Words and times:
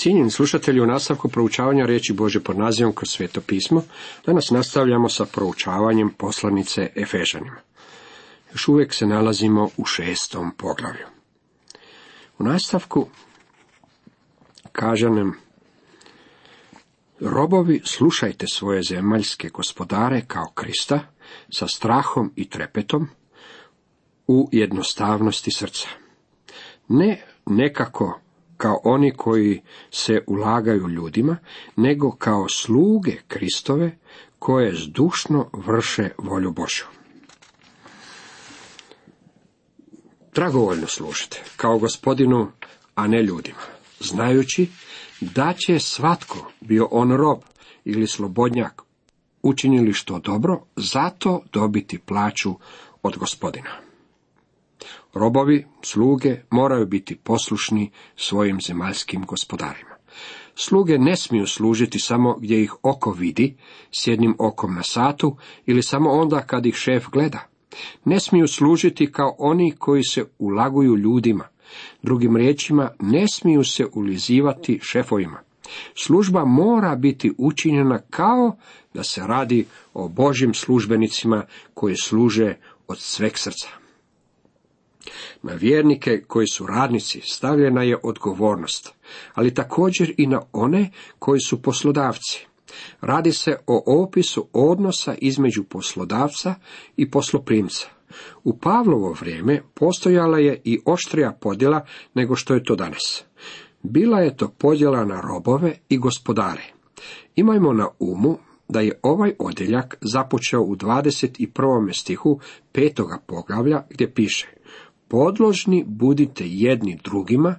Cijenjeni 0.00 0.30
slušatelji, 0.30 0.80
u 0.80 0.86
nastavku 0.86 1.28
proučavanja 1.28 1.86
riječi 1.86 2.12
Bože 2.12 2.40
pod 2.40 2.58
nazivom 2.58 2.92
kroz 2.92 3.08
sveto 3.10 3.40
pismo, 3.40 3.82
danas 4.26 4.50
nastavljamo 4.50 5.08
sa 5.08 5.24
proučavanjem 5.24 6.10
poslanice 6.18 6.90
Efežanima. 6.96 7.60
Još 8.52 8.68
uvijek 8.68 8.94
se 8.94 9.06
nalazimo 9.06 9.68
u 9.76 9.84
šestom 9.84 10.52
poglavlju. 10.56 11.06
U 12.38 12.44
nastavku 12.44 13.08
kaže 14.72 15.10
nam 15.10 15.36
Robovi, 17.20 17.80
slušajte 17.84 18.46
svoje 18.46 18.82
zemaljske 18.82 19.48
gospodare 19.48 20.22
kao 20.26 20.52
Krista, 20.54 21.00
sa 21.50 21.68
strahom 21.68 22.32
i 22.36 22.48
trepetom, 22.48 23.08
u 24.26 24.48
jednostavnosti 24.52 25.50
srca. 25.50 25.88
Ne 26.88 27.24
nekako 27.46 28.20
kao 28.60 28.80
oni 28.84 29.12
koji 29.16 29.62
se 29.90 30.24
ulagaju 30.26 30.88
ljudima, 30.88 31.36
nego 31.76 32.10
kao 32.10 32.48
sluge 32.48 33.16
Kristove 33.28 33.98
koje 34.38 34.74
zdušno 34.74 35.50
vrše 35.52 36.10
volju 36.18 36.52
Božju. 36.52 36.84
Dragovoljno 40.34 40.86
služite, 40.86 41.42
kao 41.56 41.78
gospodinu, 41.78 42.48
a 42.94 43.06
ne 43.06 43.22
ljudima, 43.22 43.64
znajući 44.00 44.68
da 45.20 45.52
će 45.52 45.78
svatko, 45.78 46.52
bio 46.60 46.88
on 46.90 47.16
rob 47.16 47.40
ili 47.84 48.06
slobodnjak, 48.06 48.82
učinili 49.42 49.92
što 49.92 50.18
dobro, 50.18 50.60
zato 50.76 51.42
dobiti 51.52 51.98
plaću 51.98 52.54
od 53.02 53.16
gospodina. 53.18 53.89
Robovi, 55.14 55.66
sluge 55.82 56.40
moraju 56.50 56.86
biti 56.86 57.16
poslušni 57.16 57.90
svojim 58.16 58.60
zemaljskim 58.60 59.24
gospodarima. 59.26 59.90
Sluge 60.54 60.98
ne 60.98 61.16
smiju 61.16 61.46
služiti 61.46 61.98
samo 61.98 62.36
gdje 62.40 62.62
ih 62.62 62.74
oko 62.82 63.12
vidi, 63.12 63.56
s 63.90 64.06
jednim 64.06 64.34
okom 64.38 64.74
na 64.74 64.82
satu, 64.82 65.36
ili 65.66 65.82
samo 65.82 66.10
onda 66.10 66.40
kad 66.40 66.66
ih 66.66 66.74
šef 66.74 67.06
gleda. 67.12 67.48
Ne 68.04 68.20
smiju 68.20 68.48
služiti 68.48 69.12
kao 69.12 69.36
oni 69.38 69.72
koji 69.78 70.02
se 70.02 70.24
ulaguju 70.38 70.96
ljudima. 70.96 71.48
Drugim 72.02 72.36
riječima, 72.36 72.90
ne 73.00 73.24
smiju 73.28 73.64
se 73.64 73.86
ulizivati 73.92 74.78
šefovima. 74.82 75.40
Služba 75.94 76.44
mora 76.44 76.96
biti 76.96 77.32
učinjena 77.38 77.98
kao 78.10 78.56
da 78.94 79.02
se 79.02 79.26
radi 79.26 79.66
o 79.94 80.08
Božim 80.08 80.54
službenicima 80.54 81.44
koji 81.74 81.96
služe 81.96 82.54
od 82.88 82.98
sveg 82.98 83.38
srca. 83.38 83.79
Na 85.42 85.54
vjernike 85.54 86.22
koji 86.26 86.46
su 86.46 86.66
radnici 86.66 87.20
stavljena 87.20 87.82
je 87.82 87.98
odgovornost, 88.02 88.94
ali 89.34 89.54
također 89.54 90.14
i 90.16 90.26
na 90.26 90.42
one 90.52 90.90
koji 91.18 91.40
su 91.40 91.62
poslodavci. 91.62 92.46
Radi 93.00 93.32
se 93.32 93.56
o 93.66 94.02
opisu 94.02 94.46
odnosa 94.52 95.14
između 95.18 95.64
poslodavca 95.64 96.54
i 96.96 97.10
posloprimca. 97.10 97.86
U 98.44 98.58
Pavlovo 98.58 99.16
vrijeme 99.20 99.62
postojala 99.74 100.38
je 100.38 100.60
i 100.64 100.80
oštrija 100.84 101.38
podjela 101.40 101.86
nego 102.14 102.36
što 102.36 102.54
je 102.54 102.64
to 102.64 102.76
danas. 102.76 103.24
Bila 103.82 104.20
je 104.20 104.36
to 104.36 104.48
podjela 104.48 105.04
na 105.04 105.20
robove 105.20 105.76
i 105.88 105.98
gospodare. 105.98 106.62
Imajmo 107.36 107.72
na 107.72 107.88
umu 107.98 108.38
da 108.68 108.80
je 108.80 108.98
ovaj 109.02 109.32
odjeljak 109.38 109.96
započeo 110.00 110.60
u 110.60 110.76
21. 110.76 112.00
stihu 112.00 112.40
petoga 112.72 113.18
poglavlja 113.26 113.82
gdje 113.90 114.14
piše 114.14 114.48
podložni 115.10 115.84
budite 115.86 116.44
jedni 116.46 116.98
drugima 117.04 117.56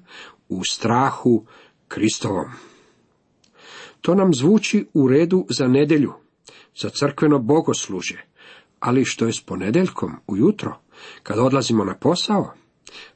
u 0.49 0.63
strahu 0.63 1.45
Kristovom. 1.88 2.52
To 4.02 4.16
nam 4.16 4.33
zvuči 4.33 4.85
u 4.93 5.08
redu 5.08 5.45
za 5.49 5.67
nedjelju, 5.67 6.13
za 6.81 6.89
crkveno 6.89 7.39
bogoslužje, 7.39 8.25
ali 8.80 9.05
što 9.05 9.25
je 9.25 9.33
s 9.33 9.41
ponedeljkom 9.41 10.11
ujutro, 10.27 10.76
kad 11.23 11.39
odlazimo 11.39 11.83
na 11.83 11.95
posao? 11.95 12.53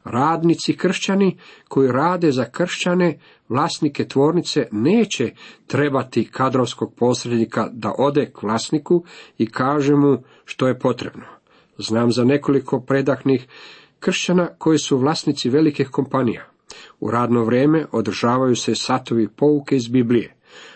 Radnici 0.03 0.77
kršćani 0.77 1.37
koji 1.67 1.91
rade 1.91 2.31
za 2.31 2.45
kršćane, 2.45 3.19
vlasnike 3.49 4.07
tvornice, 4.07 4.67
neće 4.71 5.33
trebati 5.67 6.29
kadrovskog 6.31 6.93
posrednika 6.97 7.69
da 7.71 7.93
ode 7.97 8.31
k 8.31 8.43
vlasniku 8.43 9.03
i 9.37 9.49
kaže 9.49 9.95
mu 9.95 10.23
što 10.45 10.67
je 10.67 10.79
potrebno. 10.79 11.25
Znam 11.77 12.11
za 12.11 12.23
nekoliko 12.23 12.79
predahnih 12.79 13.47
kršćana 13.99 14.47
koji 14.57 14.77
su 14.77 14.97
vlasnici 14.97 15.49
velikih 15.49 15.89
kompanija. 15.89 16.45
U 16.99 17.11
radno 17.11 17.43
vrijeme 17.43 17.85
održavaju 17.91 18.55
se 18.55 18.75
satovi 18.75 19.27
pouke 19.27 19.75
iz 19.75 19.87
Biblije, 19.87 20.35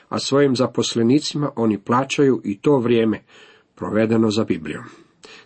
a 0.09 0.19
svojim 0.19 0.55
zaposlenicima 0.55 1.51
oni 1.55 1.77
plaćaju 1.77 2.41
i 2.43 2.57
to 2.57 2.77
vrijeme 2.77 3.23
provedeno 3.75 4.31
za 4.31 4.43
Biblijom. 4.43 4.83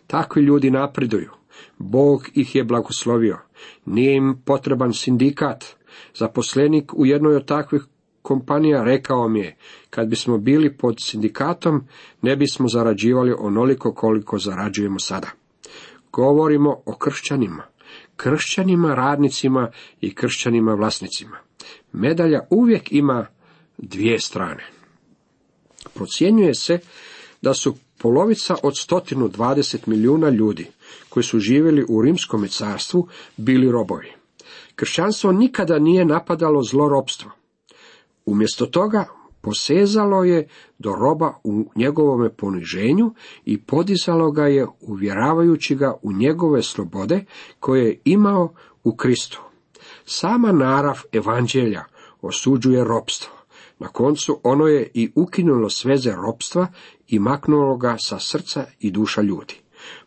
Takvi 0.07 0.41
ljudi 0.41 0.71
napreduju. 0.71 1.29
Bog 1.77 2.29
ih 2.33 2.55
je 2.55 2.63
blagoslovio. 2.63 3.37
Nije 3.85 4.15
im 4.15 4.41
potreban 4.45 4.93
sindikat. 4.93 5.65
Zaposlenik 6.15 6.93
u 6.93 7.05
jednoj 7.05 7.35
od 7.35 7.45
takvih 7.45 7.81
kompanija 8.21 8.83
rekao 8.83 9.27
mi 9.29 9.39
je, 9.39 9.55
kad 9.89 10.07
bismo 10.07 10.37
bili 10.37 10.77
pod 10.77 10.95
sindikatom, 10.99 11.83
ne 12.21 12.35
bismo 12.35 12.67
zarađivali 12.67 13.35
onoliko 13.39 13.93
koliko 13.93 14.37
zarađujemo 14.37 14.99
sada. 14.99 15.42
Govorimo 16.13 16.81
o 16.85 16.95
kršćanima, 16.95 17.63
kršćanima 18.15 18.95
radnicima 18.95 19.71
i 20.01 20.15
kršćanima 20.15 20.73
vlasnicima. 20.73 21.37
Medalja 21.91 22.39
uvijek 22.49 22.91
ima 22.91 23.27
dvije 23.77 24.19
strane. 24.19 24.63
Procjenjuje 25.93 26.55
se 26.55 26.79
da 27.41 27.53
su 27.53 27.75
polovica 27.97 28.55
od 28.63 28.73
120 28.73 29.77
milijuna 29.85 30.29
ljudi 30.29 30.67
koji 31.09 31.23
su 31.23 31.39
živjeli 31.39 31.85
u 31.89 32.01
rimskom 32.01 32.47
carstvu 32.47 33.07
bili 33.37 33.71
robovi. 33.71 34.11
Kršćanstvo 34.75 35.31
nikada 35.31 35.79
nije 35.79 36.05
napadalo 36.05 36.63
zloropstvo. 36.63 37.31
Umjesto 38.25 38.65
toga 38.65 39.05
posezalo 39.43 40.23
je 40.23 40.47
do 40.79 40.95
roba 40.95 41.33
u 41.43 41.65
njegovome 41.75 42.29
poniženju 42.29 43.13
i 43.45 43.61
podizalo 43.61 44.31
ga 44.31 44.47
je 44.47 44.67
uvjeravajući 44.81 45.75
ga 45.75 45.93
u 46.01 46.13
njegove 46.13 46.63
slobode 46.63 47.25
koje 47.59 47.85
je 47.85 47.99
imao 48.05 48.53
u 48.83 48.95
Kristu. 48.95 49.41
Sama 50.05 50.51
narav 50.51 51.01
evanđelja 51.11 51.83
osuđuje 52.21 52.83
ropstvo. 52.83 53.33
Na 53.79 53.87
koncu 53.87 54.39
ono 54.43 54.67
je 54.67 54.91
i 54.93 55.11
ukinulo 55.15 55.69
sveze 55.69 56.11
ropstva 56.11 56.67
i 57.07 57.19
maknulo 57.19 57.77
ga 57.77 57.95
sa 57.99 58.19
srca 58.19 58.65
i 58.79 58.91
duša 58.91 59.21
ljudi. 59.21 59.55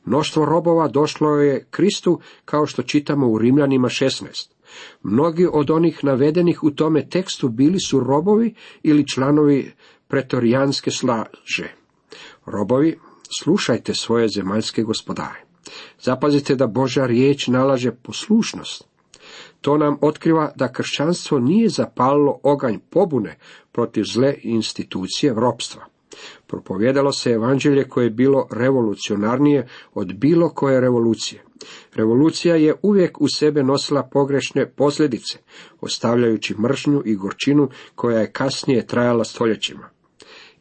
Mnoštvo 0.04 0.44
robova 0.44 0.88
došlo 0.88 1.30
je 1.30 1.66
Kristu 1.70 2.20
kao 2.44 2.66
što 2.66 2.82
čitamo 2.82 3.28
u 3.28 3.38
Rimljanima 3.38 3.88
16. 3.88 4.56
Mnogi 5.03 5.47
od 5.53 5.70
onih 5.70 6.04
navedenih 6.04 6.64
u 6.64 6.70
tome 6.70 7.09
tekstu 7.09 7.48
bili 7.48 7.81
su 7.81 8.00
robovi 8.00 8.54
ili 8.82 9.09
članovi 9.09 9.72
pretorijanske 10.09 10.91
slaže. 10.91 11.75
Robovi, 12.47 12.98
slušajte 13.41 13.94
svoje 13.94 14.28
zemaljske 14.28 14.82
gospodare. 14.82 15.44
Zapazite 16.00 16.54
da 16.54 16.66
Božja 16.66 17.06
riječ 17.06 17.47
nalaže 17.47 17.92
poslušnost. 17.92 18.84
To 19.60 19.78
nam 19.78 19.98
otkriva 20.00 20.53
da 20.56 20.72
kršćanstvo 20.72 21.38
nije 21.38 21.69
zapalilo 21.69 22.41
oganj 22.43 22.78
pobune 22.91 23.38
protiv 23.72 24.04
zle 24.04 24.34
institucije 24.43 25.34
ropstva. 25.34 25.95
Propovjedalo 26.47 27.12
se 27.12 27.31
evanđelje 27.31 27.88
koje 27.88 28.04
je 28.04 28.10
bilo 28.10 28.49
revolucionarnije 28.50 29.69
od 29.94 30.15
bilo 30.15 30.49
koje 30.49 30.81
revolucije. 30.81 31.44
Revolucija 31.94 32.56
je 32.56 32.75
uvijek 32.82 33.21
u 33.21 33.28
sebe 33.28 33.62
nosila 33.62 34.09
pogrešne 34.12 34.71
posljedice, 34.71 35.38
ostavljajući 35.81 36.55
mržnju 36.60 37.03
i 37.05 37.16
gorčinu 37.16 37.69
koja 37.94 38.21
je 38.21 38.32
kasnije 38.32 38.87
trajala 38.87 39.25
stoljećima. 39.25 39.88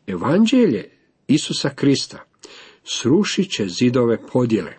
Evanđelje 0.07 0.89
Isusa 1.27 1.69
Krista 1.69 2.23
srušit 2.83 3.51
će 3.51 3.67
zidove 3.67 4.17
podjele, 4.33 4.73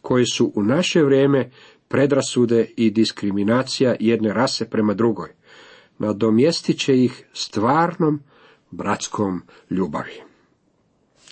koje 0.00 0.26
su 0.26 0.52
u 0.54 0.62
naše 0.62 1.02
vrijeme 1.02 1.50
predrasude 1.88 2.70
i 2.76 2.90
diskriminacija 2.90 3.96
jedne 4.00 4.32
rase 4.32 4.70
prema 4.70 4.94
drugoj. 4.94 5.28
Nadomjestit 5.98 6.78
će 6.78 7.04
ih 7.04 7.24
stvarnom 7.32 8.22
bratskom 8.70 9.42
ljubavi. 9.70 10.22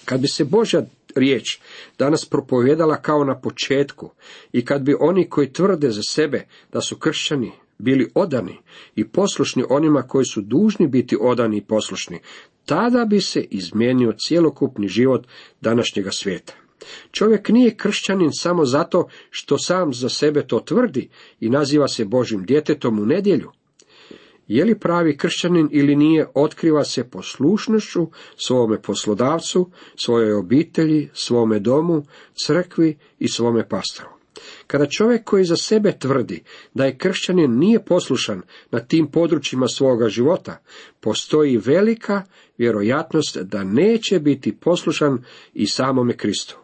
Kad 0.04 0.20
bi 0.20 0.28
se 0.28 0.44
Božja 0.44 0.82
riječ 1.14 1.58
danas 1.98 2.24
propovjedala 2.24 2.96
kao 2.96 3.24
na 3.24 3.40
početku 3.40 4.10
i 4.52 4.64
kad 4.64 4.82
bi 4.82 4.96
oni 5.00 5.28
koji 5.28 5.52
tvrde 5.52 5.90
za 5.90 6.02
sebe 6.02 6.46
da 6.72 6.80
su 6.80 6.96
kršćani 6.96 7.52
bili 7.78 8.10
odani 8.14 8.58
i 8.94 9.08
poslušni 9.08 9.64
onima 9.68 10.02
koji 10.02 10.24
su 10.24 10.40
dužni 10.40 10.86
biti 10.86 11.16
odani 11.20 11.56
i 11.56 11.64
poslušni, 11.64 12.20
tada 12.64 13.04
bi 13.04 13.20
se 13.20 13.40
izmijenio 13.40 14.14
cjelokupni 14.18 14.88
život 14.88 15.26
današnjega 15.60 16.10
svijeta. 16.10 16.52
Čovjek 17.10 17.48
nije 17.48 17.76
kršćanin 17.76 18.30
samo 18.32 18.64
zato 18.64 19.08
što 19.30 19.58
sam 19.58 19.94
za 19.94 20.08
sebe 20.08 20.46
to 20.46 20.60
tvrdi 20.60 21.08
i 21.40 21.50
naziva 21.50 21.88
se 21.88 22.04
Božim 22.04 22.44
djetetom 22.44 22.98
u 22.98 23.06
nedjelju. 23.06 23.50
Je 24.48 24.64
li 24.64 24.78
pravi 24.78 25.16
kršćanin 25.16 25.68
ili 25.72 25.96
nije, 25.96 26.26
otkriva 26.34 26.84
se 26.84 27.10
poslušnošću 27.10 28.06
svome 28.36 28.82
poslodavcu, 28.82 29.70
svojoj 29.96 30.32
obitelji, 30.32 31.08
svome 31.12 31.58
domu, 31.58 32.02
crkvi 32.46 32.98
i 33.18 33.28
svome 33.28 33.68
pastoru. 33.68 34.08
Kada 34.66 34.86
čovjek 34.86 35.24
koji 35.24 35.44
za 35.44 35.56
sebe 35.56 35.98
tvrdi 35.98 36.42
da 36.74 36.84
je 36.84 36.98
kršćanin 36.98 37.58
nije 37.58 37.84
poslušan 37.84 38.42
na 38.70 38.80
tim 38.80 39.10
područjima 39.10 39.68
svoga 39.68 40.08
života, 40.08 40.62
postoji 41.00 41.56
velika 41.56 42.22
vjerojatnost 42.58 43.36
da 43.36 43.64
neće 43.64 44.20
biti 44.20 44.56
poslušan 44.56 45.24
i 45.54 45.66
samome 45.66 46.16
Kristu. 46.16 46.58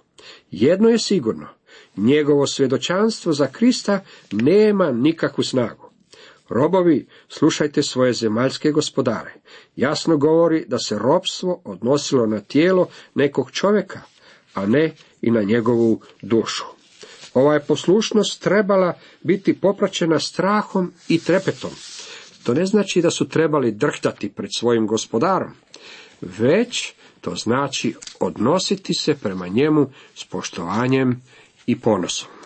Jedno 0.50 0.88
je 0.88 0.99
sigurno, 0.99 1.49
njegovo 1.96 2.46
svjedočanstvo 2.46 3.32
za 3.32 3.46
Krista 3.46 4.00
nema 4.32 4.93
nikakvu 4.93 5.44
snagu. 5.44 5.92
Robovi, 6.52 7.06
slušajte 7.28 7.82
svoje 7.82 8.12
zemaljske 8.12 8.70
gospodare. 8.70 9.34
Jasno 9.76 10.16
govori 10.16 10.64
da 10.69 10.78
se 10.78 10.99
robstvo 10.99 11.60
odnosilo 11.64 12.26
na 12.26 12.40
tijelo 12.40 12.88
nekog 13.14 13.50
čovjeka, 13.50 14.00
a 14.54 14.66
ne 14.66 14.94
i 15.22 15.31
na 15.31 15.43
njegovu 15.43 16.00
dušu. 16.22 16.64
Ova 17.34 17.54
je 17.54 17.64
poslušnost 17.64 18.43
trebala 18.43 18.99
biti 19.22 19.60
popraćena 19.60 20.19
strahom 20.19 20.93
i 21.08 21.19
trepetom. 21.19 21.70
To 22.43 22.55
ne 22.55 22.66
znači 22.66 23.02
da 23.02 23.10
su 23.10 23.28
trebali 23.28 23.72
drhtati 23.72 24.28
pred 24.28 24.50
svojim 24.56 24.87
gospodarom, 24.87 25.52
već 26.20 26.93
to 27.20 27.34
znači 27.34 27.94
odnositi 28.20 28.94
se 28.94 29.14
prema 29.14 29.48
njemu 29.48 29.90
s 30.14 30.25
poštovanjem 30.25 31.22
i 31.66 31.81
ponosom. 31.81 32.42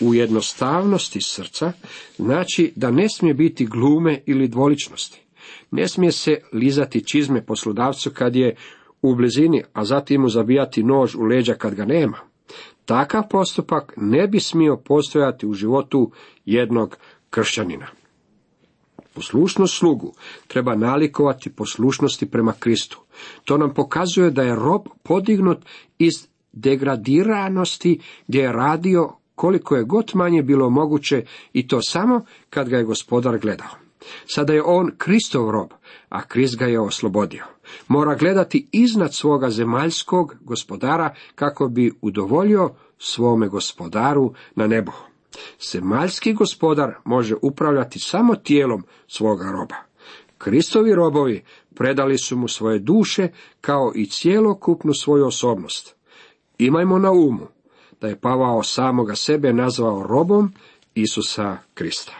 U 0.00 0.14
jednostavnosti 0.14 1.20
srca 1.20 1.72
znači 2.16 2.72
da 2.76 2.90
ne 2.90 3.08
smije 3.08 3.34
biti 3.34 3.66
glume 3.66 4.22
ili 4.26 4.48
dvoličnosti. 4.48 5.20
Ne 5.70 5.88
smije 5.88 6.12
se 6.12 6.40
lizati 6.52 7.06
čizme 7.06 7.46
poslodavcu 7.46 8.10
kad 8.10 8.36
je 8.36 8.56
u 9.02 9.14
blizini, 9.14 9.62
a 9.72 9.84
zatim 9.84 10.20
mu 10.20 10.28
zabijati 10.28 10.82
nož 10.82 11.14
u 11.14 11.22
leđa 11.22 11.54
kad 11.54 11.74
ga 11.74 11.84
nema. 11.84 12.18
Takav 12.84 13.22
postupak 13.30 13.92
ne 13.96 14.28
bi 14.28 14.40
smio 14.40 14.76
postojati 14.76 15.46
u 15.46 15.54
životu 15.54 16.10
jednog 16.44 16.96
kršćanina. 17.30 17.86
Poslušnost 19.14 19.78
slugu 19.78 20.14
treba 20.46 20.76
nalikovati 20.76 21.50
poslušnosti 21.50 22.30
prema 22.30 22.52
Kristu. 22.52 23.00
To 23.44 23.58
nam 23.58 23.74
pokazuje 23.74 24.30
da 24.30 24.42
je 24.42 24.54
rob 24.54 24.82
podignut 25.02 25.58
iz 25.98 26.12
degradiranosti 26.52 28.00
gdje 28.28 28.40
je 28.40 28.52
radio 28.52 29.19
koliko 29.40 29.76
je 29.76 29.84
god 29.84 30.10
manje 30.14 30.42
bilo 30.42 30.70
moguće 30.70 31.24
i 31.52 31.68
to 31.68 31.82
samo 31.82 32.24
kad 32.50 32.68
ga 32.68 32.76
je 32.76 32.84
gospodar 32.84 33.38
gledao. 33.38 33.68
Sada 34.26 34.52
je 34.52 34.62
on 34.62 34.90
Kristov 34.98 35.50
rob, 35.50 35.70
a 36.08 36.22
Krist 36.22 36.56
ga 36.58 36.66
je 36.66 36.80
oslobodio. 36.80 37.44
Mora 37.88 38.14
gledati 38.14 38.68
iznad 38.72 39.14
svoga 39.14 39.50
zemaljskog 39.50 40.36
gospodara 40.40 41.14
kako 41.34 41.68
bi 41.68 41.92
udovoljio 42.00 42.70
svome 42.98 43.48
gospodaru 43.48 44.34
na 44.54 44.66
nebo. 44.66 44.92
Zemaljski 45.72 46.32
gospodar 46.32 46.94
može 47.04 47.34
upravljati 47.42 47.98
samo 47.98 48.34
tijelom 48.34 48.84
svoga 49.06 49.44
roba. 49.52 49.76
Kristovi 50.38 50.94
robovi 50.94 51.44
predali 51.74 52.18
su 52.18 52.36
mu 52.36 52.48
svoje 52.48 52.78
duše 52.78 53.28
kao 53.60 53.92
i 53.94 54.06
cijelokupnu 54.06 54.92
svoju 54.94 55.26
osobnost. 55.26 55.94
Imajmo 56.58 56.98
na 56.98 57.10
umu 57.10 57.59
da 58.00 58.08
je 58.08 58.20
Pavao 58.20 58.62
samoga 58.62 59.14
sebe 59.14 59.52
nazvao 59.52 60.02
robom 60.02 60.52
Isusa 60.94 61.56
Krista. 61.74 62.12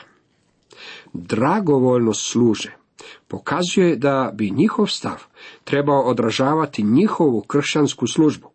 Dragovoljno 1.13 2.15
služe 2.15 2.73
pokazuje 3.29 3.97
da 3.97 4.31
bi 4.35 4.51
njihov 4.51 4.87
stav 4.87 5.23
trebao 5.65 6.03
odražavati 6.03 6.83
njihovu 6.83 7.41
kršćansku 7.41 8.07
službu. 8.07 8.51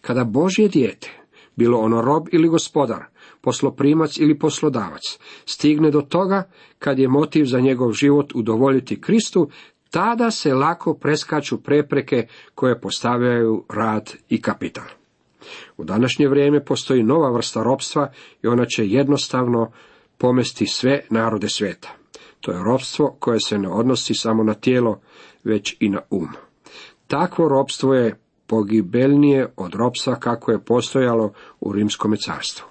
Kada 0.00 0.24
Božje 0.24 0.68
dijete, 0.68 1.10
bilo 1.56 1.78
ono 1.78 2.02
rob 2.02 2.26
ili 2.32 2.48
gospodar, 2.48 3.04
posloprimac 3.40 4.18
ili 4.18 4.38
poslodavac, 4.38 5.18
stigne 5.44 5.90
do 5.90 6.00
toga 6.00 6.50
kad 6.78 6.98
je 6.98 7.08
motiv 7.08 7.44
za 7.44 7.60
njegov 7.60 7.92
život 7.92 8.32
udovoljiti 8.34 9.00
Kristu, 9.00 9.50
tada 9.90 10.30
se 10.30 10.54
lako 10.54 10.94
preskaču 10.94 11.62
prepreke 11.62 12.26
koje 12.54 12.80
postavljaju 12.80 13.64
rad 13.68 14.12
i 14.28 14.42
kapital. 14.42 14.97
U 15.76 15.84
današnje 15.84 16.28
vrijeme 16.28 16.64
postoji 16.64 17.02
nova 17.02 17.30
vrsta 17.30 17.62
ropstva 17.62 18.10
i 18.42 18.46
ona 18.46 18.66
će 18.66 18.86
jednostavno 18.86 19.70
pomesti 20.18 20.66
sve 20.66 21.00
narode 21.10 21.48
svijeta. 21.48 21.88
To 22.40 22.52
je 22.52 22.64
ropstvo 22.64 23.16
koje 23.18 23.40
se 23.40 23.58
ne 23.58 23.68
odnosi 23.68 24.14
samo 24.14 24.42
na 24.42 24.54
tijelo, 24.54 25.00
već 25.44 25.76
i 25.80 25.88
na 25.88 26.00
um. 26.10 26.28
Takvo 27.06 27.48
ropstvo 27.48 27.94
je 27.94 28.20
pogibeljnije 28.46 29.52
od 29.56 29.74
ropstva 29.74 30.14
kako 30.14 30.52
je 30.52 30.64
postojalo 30.64 31.32
u 31.60 31.72
rimskom 31.72 32.16
carstvu. 32.16 32.66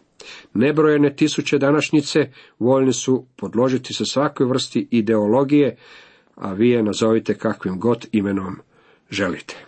Nebrojene 0.53 1.15
tisuće 1.15 1.57
današnjice 1.57 2.31
voljni 2.59 2.93
su 2.93 3.25
podložiti 3.35 3.93
se 3.93 4.05
svakoj 4.05 4.45
vrsti 4.45 4.87
ideologije, 4.91 5.77
a 6.35 6.53
vi 6.53 6.69
je 6.69 6.83
nazovite 6.83 7.37
kakvim 7.37 7.79
god 7.79 8.07
imenom 8.11 8.55
želite. 9.09 9.66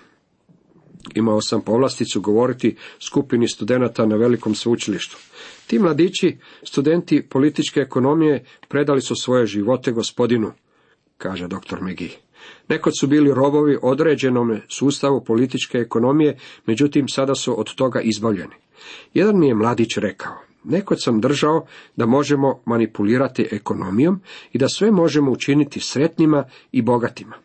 Imao 1.16 1.42
sam 1.42 1.62
povlasticu 1.62 2.22
govoriti 2.22 2.76
skupini 3.00 3.48
studenata 3.48 4.06
na 4.06 4.16
velikom 4.16 4.56
sveučilištu. 4.56 5.18
Ti 5.68 5.80
mladići, 5.80 6.38
studenti 6.64 7.22
političke 7.30 7.80
ekonomije, 7.80 8.46
predali 8.68 9.02
su 9.02 9.16
svoje 9.16 9.46
živote 9.46 9.92
gospodinu, 9.92 10.52
kaže 11.18 11.48
dr. 11.48 11.82
Megi. 11.82 12.12
Nekod 12.68 12.94
su 13.00 13.08
bili 13.08 13.34
robovi 13.34 13.78
određenom 13.82 14.60
sustavu 14.68 15.24
političke 15.24 15.78
ekonomije, 15.78 16.38
međutim 16.66 17.08
sada 17.08 17.36
su 17.36 17.60
od 17.60 17.76
toga 17.76 18.02
izbavljeni. 18.02 18.56
Jedan 19.14 19.40
mi 19.40 19.48
je 19.48 19.56
mladić 19.56 19.98
rekao, 19.98 20.36
nekod 20.64 21.04
sam 21.04 21.22
držao 21.22 21.66
da 21.96 22.06
možemo 22.06 22.62
manipulirati 22.66 23.48
ekonomijom 23.52 24.22
i 24.54 24.58
da 24.58 24.70
sve 24.70 24.92
možemo 24.92 25.32
učiniti 25.32 25.80
sretnima 25.80 26.44
i 26.72 26.82
bogatima. 26.82 27.36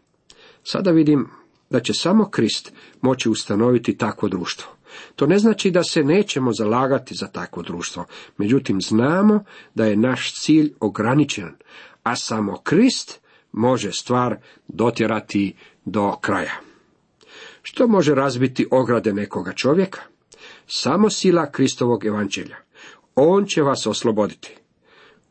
Sada 0.62 0.90
vidim 0.90 1.26
da 1.74 1.80
će 1.80 1.94
samo 1.94 2.30
Krist 2.30 2.72
moći 3.00 3.28
ustanoviti 3.28 3.98
takvo 3.98 4.28
društvo. 4.28 4.70
To 5.16 5.26
ne 5.26 5.38
znači 5.38 5.70
da 5.70 5.82
se 5.84 6.04
nećemo 6.04 6.52
zalagati 6.52 7.14
za 7.14 7.26
takvo 7.26 7.62
društvo, 7.62 8.04
međutim 8.36 8.80
znamo 8.80 9.44
da 9.74 9.86
je 9.86 9.96
naš 9.96 10.34
cilj 10.34 10.72
ograničen, 10.80 11.56
a 12.02 12.16
samo 12.16 12.60
Krist 12.62 13.20
može 13.52 13.92
stvar 13.92 14.36
dotjerati 14.68 15.54
do 15.84 16.16
kraja. 16.20 16.54
Što 17.62 17.86
može 17.86 18.14
razbiti 18.14 18.66
ograde 18.70 19.12
nekoga 19.12 19.52
čovjeka? 19.52 20.00
Samo 20.66 21.10
sila 21.10 21.50
Kristovog 21.50 22.04
evanđelja. 22.04 22.56
On 23.14 23.46
će 23.46 23.62
vas 23.62 23.86
osloboditi. 23.86 24.56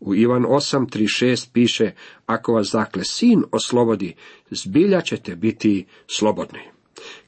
U 0.05 0.15
Ivan 0.15 0.43
8.3.6 0.43 1.47
piše, 1.53 1.91
ako 2.25 2.53
vas 2.53 2.69
dakle 2.73 3.03
sin 3.03 3.43
oslobodi, 3.51 4.15
zbilja 4.51 5.01
ćete 5.01 5.35
biti 5.35 5.85
slobodni. 6.07 6.59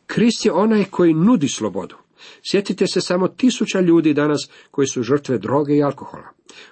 Krist 0.08 0.46
je 0.46 0.52
onaj 0.52 0.84
koji 0.84 1.14
nudi 1.14 1.48
slobodu. 1.48 1.96
Sjetite 2.52 2.88
se 2.88 3.02
samo 3.02 3.28
tisuća 3.28 3.80
ljudi 3.80 4.14
danas 4.14 4.50
koji 4.72 4.88
su 4.88 5.04
žrtve 5.04 5.38
droge 5.38 5.76
i 5.76 5.84
alkohola. 5.84 6.30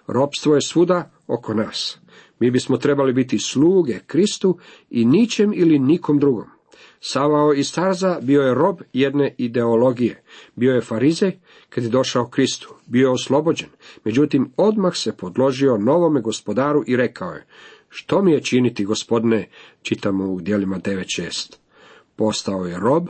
Ropstvo 0.07 0.55
je 0.55 0.61
svuda 0.61 1.11
oko 1.27 1.53
nas. 1.53 1.99
Mi 2.39 2.51
bismo 2.51 2.77
trebali 2.77 3.13
biti 3.13 3.39
sluge 3.39 3.99
Kristu 4.07 4.57
i 4.89 5.05
ničem 5.05 5.53
ili 5.55 5.79
nikom 5.79 6.19
drugom. 6.19 6.45
Savao 6.99 7.53
iz 7.53 7.73
Tarza 7.73 8.19
bio 8.21 8.41
je 8.41 8.53
rob 8.53 8.77
jedne 8.93 9.35
ideologije. 9.37 10.23
Bio 10.55 10.73
je 10.73 10.81
farizej 10.81 11.39
kad 11.75 11.83
je 11.83 11.89
došao 11.89 12.27
Kristu. 12.27 12.73
Bio 12.85 13.13
oslobođen. 13.13 13.69
Međutim, 14.03 14.51
odmah 14.57 14.93
se 14.95 15.17
podložio 15.17 15.77
novome 15.77 16.21
gospodaru 16.21 16.83
i 16.87 16.95
rekao 16.95 17.31
je, 17.31 17.45
što 17.89 18.21
mi 18.21 18.31
je 18.31 18.43
činiti, 18.43 18.85
gospodine, 18.85 19.47
čitamo 19.81 20.25
u 20.25 20.41
dijelima 20.41 20.79
9.6. 20.79 21.55
Postao 22.15 22.65
je 22.65 22.79
rob 22.79 23.07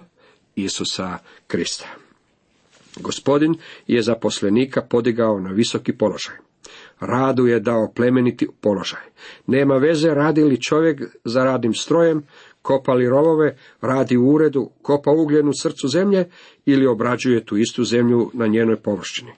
Isusa 0.55 1.17
Krista. 1.48 1.88
Gospodin 3.00 3.55
je 3.88 4.01
zaposlenika 4.01 4.82
podigao 4.82 5.39
na 5.39 5.50
visoki 5.51 5.93
položaj. 5.98 6.36
Radu 7.00 7.48
je 7.48 7.60
dao 7.60 7.91
plemeniti 7.96 8.48
položaj. 8.62 9.01
Nema 9.48 9.77
veze 9.77 10.10
radi 10.10 10.43
li 10.43 10.62
čovjek 10.62 11.01
za 11.24 11.43
radnim 11.43 11.74
strojem, 11.74 12.24
kopali 12.63 13.10
rovove, 13.10 13.58
radi 13.82 14.17
u 14.17 14.29
uredu, 14.29 14.70
kopa 14.82 15.12
ugljen 15.12 15.50
u 15.50 15.53
srcu 15.62 15.88
zemlje 15.88 16.29
ili 16.65 16.88
obrađuje 16.88 17.46
tu 17.46 17.58
istu 17.58 17.84
zemlju 17.84 18.32
na 18.34 18.48
njenoj 18.48 18.75
površini. 18.75 19.32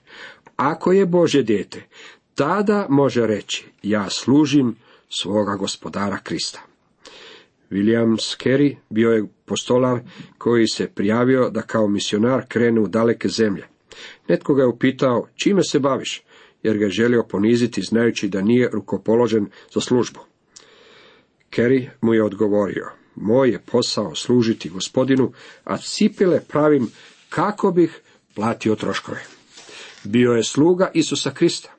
Ako 0.55 0.91
je 0.91 1.05
Božje 1.05 1.43
dijete, 1.43 1.83
tada 2.35 2.87
može 2.89 3.27
reći, 3.27 3.65
ja 3.83 4.09
služim 4.09 4.75
svoga 5.09 5.55
gospodara 5.55 6.17
Krista. 6.23 6.61
William 7.71 8.15
Skerry 8.17 8.75
bio 8.89 9.09
je 9.09 9.25
postolar 9.45 9.99
koji 10.37 10.67
se 10.67 10.87
prijavio 10.87 11.49
da 11.49 11.61
kao 11.61 11.87
misionar 11.87 12.45
krene 12.47 12.81
u 12.81 12.87
daleke 12.87 13.27
zemlje. 13.27 13.67
Netko 14.27 14.53
ga 14.53 14.61
je 14.61 14.67
upitao, 14.67 15.27
čime 15.35 15.63
se 15.63 15.79
baviš? 15.79 16.25
jer 16.65 16.77
ga 16.77 16.85
je 16.85 16.91
želio 16.91 17.23
poniziti 17.23 17.81
znajući 17.81 18.27
da 18.27 18.41
nije 18.41 18.69
rukopoložen 18.73 19.45
za 19.73 19.81
službu. 19.81 20.19
Kerry 21.51 21.89
mu 22.01 22.13
je 22.13 22.23
odgovorio, 22.23 22.85
moj 23.15 23.49
je 23.49 23.59
posao 23.59 24.15
služiti 24.15 24.69
gospodinu, 24.69 25.31
a 25.63 25.77
cipele 25.77 26.39
pravim 26.47 26.91
kako 27.29 27.71
bih 27.71 28.01
platio 28.35 28.75
troškove. 28.75 29.23
Bio 30.03 30.31
je 30.31 30.43
sluga 30.43 30.91
Isusa 30.93 31.31
Krista. 31.31 31.69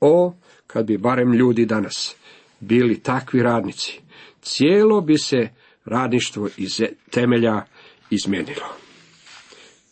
O, 0.00 0.34
kad 0.66 0.86
bi 0.86 0.98
barem 0.98 1.32
ljudi 1.32 1.66
danas 1.66 2.14
bili 2.60 3.00
takvi 3.00 3.42
radnici, 3.42 4.00
cijelo 4.42 5.00
bi 5.00 5.18
se 5.18 5.48
radništvo 5.84 6.48
iz 6.56 6.82
temelja 7.10 7.64
izmijenilo. 8.10 8.66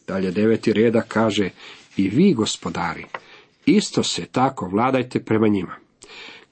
Dalje 0.06 0.30
deveti 0.30 0.72
reda 0.72 1.02
kaže, 1.08 1.50
i 1.96 2.08
vi 2.08 2.34
gospodari, 2.34 3.04
isto 3.66 4.02
se 4.02 4.26
tako 4.26 4.68
vladajte 4.68 5.24
prema 5.24 5.48
njima. 5.48 5.87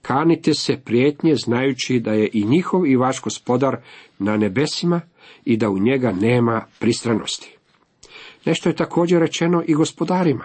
Kanite 0.07 0.55
se 0.55 0.77
prijetnje 0.77 1.35
znajući 1.37 2.01
da 2.01 2.13
je 2.13 2.31
i 2.33 2.45
njihov 2.45 2.87
i 2.87 2.97
vaš 2.97 3.21
gospodar 3.21 3.77
na 4.19 4.37
nebesima 4.37 5.01
i 5.45 5.57
da 5.57 5.71
u 5.71 5.79
njega 5.79 6.13
nema 6.13 6.67
pristranosti. 6.79 7.57
Nešto 8.45 8.69
je 8.69 8.77
također 8.77 9.21
rečeno 9.21 9.63
i 9.67 9.75
gospodarima. 9.75 10.45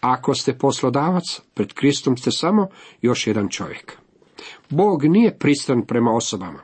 Ako 0.00 0.34
ste 0.34 0.58
poslodavac, 0.58 1.40
pred 1.54 1.72
Kristom 1.72 2.16
ste 2.16 2.30
samo 2.30 2.68
još 3.00 3.26
jedan 3.26 3.48
čovjek. 3.48 3.96
Bog 4.70 5.04
nije 5.04 5.38
pristran 5.38 5.82
prema 5.86 6.10
osobama. 6.10 6.60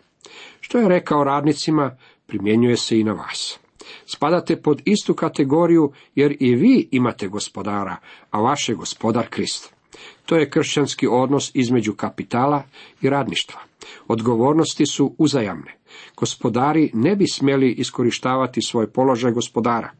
Što 0.60 0.78
je 0.78 0.88
rekao 0.88 1.24
radnicima, 1.24 1.96
primjenjuje 2.26 2.76
se 2.76 3.00
i 3.00 3.04
na 3.04 3.12
vas. 3.12 3.58
Spadate 4.06 4.62
pod 4.62 4.82
istu 4.84 5.14
kategoriju 5.14 5.92
jer 6.14 6.36
i 6.40 6.54
vi 6.54 6.88
imate 6.90 7.28
gospodara, 7.28 7.96
a 8.30 8.40
vaš 8.40 8.68
je 8.68 8.74
gospodar 8.74 9.28
Krist. 9.28 9.77
To 10.28 10.36
je 10.36 10.50
kršćanski 10.50 11.06
odnos 11.06 11.50
između 11.54 11.92
kapitala 11.92 12.62
i 13.02 13.10
radništva. 13.10 13.60
Odgovornosti 14.08 14.86
su 14.86 15.14
uzajamne. 15.18 15.74
Gospodari 16.16 16.90
ne 16.94 17.16
bi 17.16 17.24
smjeli 17.32 17.72
iskorištavati 17.72 18.62
svoj 18.62 18.92
položaj 18.92 19.32
gospodara. 19.32 19.90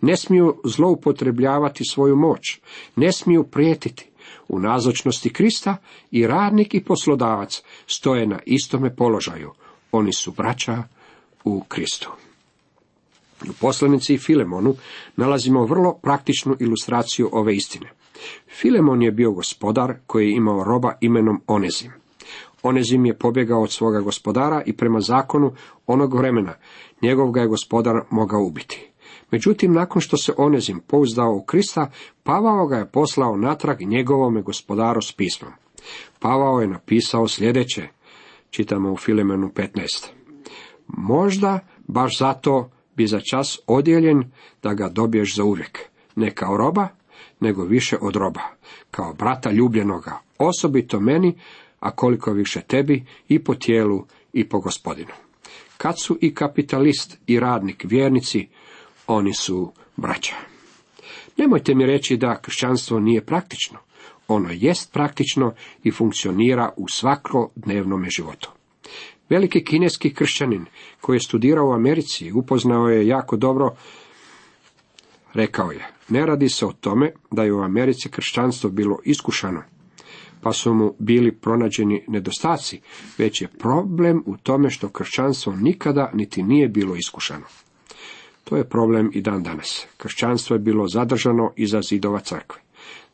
Ne 0.00 0.16
smiju 0.16 0.60
zloupotrebljavati 0.64 1.84
svoju 1.84 2.16
moć. 2.16 2.60
Ne 2.96 3.12
smiju 3.12 3.44
prijetiti. 3.44 4.10
U 4.48 4.58
nazočnosti 4.58 5.32
Krista 5.32 5.76
i 6.10 6.26
radnik 6.26 6.74
i 6.74 6.84
poslodavac 6.84 7.62
stoje 7.86 8.26
na 8.26 8.38
istome 8.46 8.96
položaju. 8.96 9.52
Oni 9.92 10.12
su 10.12 10.32
braća 10.32 10.82
u 11.44 11.62
Kristu. 11.68 12.10
U 13.42 13.52
poslanici 13.60 14.18
Filemonu 14.18 14.74
nalazimo 15.16 15.64
vrlo 15.64 15.98
praktičnu 16.02 16.56
ilustraciju 16.60 17.28
ove 17.32 17.56
istine. 17.56 17.90
Filemon 18.60 19.02
je 19.02 19.12
bio 19.12 19.32
gospodar 19.32 19.94
koji 20.06 20.28
je 20.28 20.36
imao 20.36 20.64
roba 20.64 20.92
imenom 21.00 21.40
Onezim. 21.46 21.92
Onezim 22.62 23.06
je 23.06 23.18
pobjegao 23.18 23.62
od 23.62 23.72
svoga 23.72 24.00
gospodara 24.00 24.62
i 24.66 24.72
prema 24.72 25.00
zakonu 25.00 25.52
onog 25.86 26.14
vremena 26.14 26.54
njegov 27.02 27.30
ga 27.30 27.40
je 27.40 27.46
gospodar 27.46 28.00
mogao 28.10 28.42
ubiti. 28.42 28.90
Međutim, 29.30 29.72
nakon 29.72 30.02
što 30.02 30.16
se 30.16 30.32
Onezim 30.36 30.80
pouzdao 30.86 31.34
u 31.34 31.44
Krista, 31.44 31.90
Pavao 32.22 32.66
ga 32.66 32.76
je 32.76 32.90
poslao 32.90 33.36
natrag 33.36 33.80
njegovome 33.80 34.42
gospodaru 34.42 35.02
s 35.02 35.12
pismom. 35.12 35.52
Pavao 36.18 36.60
je 36.60 36.68
napisao 36.68 37.28
sljedeće, 37.28 37.88
čitamo 38.50 38.92
u 38.92 38.96
Filemenu 38.96 39.48
15. 39.48 40.06
Možda 40.86 41.58
baš 41.86 42.18
zato 42.18 42.70
bi 42.96 43.06
za 43.06 43.20
čas 43.20 43.58
odjeljen 43.66 44.24
da 44.62 44.74
ga 44.74 44.88
dobiješ 44.88 45.36
za 45.36 45.44
uvijek, 45.44 45.78
ne 46.16 46.30
kao 46.30 46.56
roba, 46.56 46.88
nego 47.40 47.64
više 47.64 47.96
od 48.00 48.16
roba, 48.16 48.42
kao 48.90 49.14
brata 49.14 49.50
ljubljenoga, 49.50 50.18
osobito 50.38 51.00
meni, 51.00 51.38
a 51.80 51.90
koliko 51.90 52.32
više 52.32 52.60
tebi 52.60 53.04
i 53.28 53.44
po 53.44 53.54
tijelu 53.54 54.06
i 54.32 54.48
po 54.48 54.60
gospodinu. 54.60 55.12
Kad 55.76 55.94
su 56.02 56.18
i 56.20 56.34
kapitalist 56.34 57.18
i 57.26 57.40
radnik 57.40 57.84
vjernici, 57.84 58.48
oni 59.06 59.34
su 59.34 59.72
braća. 59.96 60.34
Nemojte 61.36 61.74
mi 61.74 61.86
reći 61.86 62.16
da 62.16 62.40
kršćanstvo 62.40 63.00
nije 63.00 63.26
praktično. 63.26 63.78
Ono 64.28 64.48
jest 64.52 64.92
praktično 64.92 65.54
i 65.82 65.90
funkcionira 65.90 66.72
u 66.76 66.88
svakodnevnome 66.88 68.08
životu. 68.10 68.50
Veliki 69.28 69.64
kineski 69.64 70.14
kršćanin 70.14 70.64
koji 71.00 71.16
je 71.16 71.20
studirao 71.20 71.68
u 71.68 71.72
Americi 71.72 72.32
upoznao 72.32 72.88
je 72.88 73.06
jako 73.06 73.36
dobro, 73.36 73.70
rekao 75.34 75.70
je, 75.70 75.86
ne 76.08 76.26
radi 76.26 76.48
se 76.48 76.66
o 76.66 76.72
tome 76.72 77.12
da 77.30 77.42
je 77.42 77.52
u 77.52 77.62
Americi 77.62 78.08
kršćanstvo 78.08 78.70
bilo 78.70 78.98
iskušano, 79.04 79.62
pa 80.40 80.52
su 80.52 80.74
mu 80.74 80.94
bili 80.98 81.32
pronađeni 81.32 82.04
nedostaci, 82.08 82.80
već 83.18 83.42
je 83.42 83.48
problem 83.48 84.22
u 84.26 84.36
tome 84.36 84.70
što 84.70 84.88
kršćanstvo 84.88 85.52
nikada 85.56 86.10
niti 86.14 86.42
nije 86.42 86.68
bilo 86.68 86.96
iskušano. 86.96 87.46
To 88.44 88.56
je 88.56 88.68
problem 88.68 89.10
i 89.14 89.20
dan 89.20 89.42
danas. 89.42 89.86
Kršćanstvo 89.96 90.54
je 90.54 90.60
bilo 90.60 90.88
zadržano 90.88 91.52
iza 91.56 91.80
zidova 91.82 92.20
crkve. 92.20 92.60